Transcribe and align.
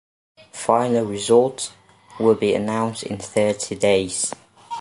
Final 0.53 1.05
results 1.05 1.73
will 2.19 2.33
be 2.33 2.55
announced 2.55 3.03
in 3.03 3.19
thirty 3.19 3.75
days. 3.75 4.33